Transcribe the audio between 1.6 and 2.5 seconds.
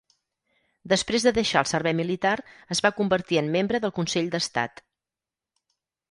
el servei militar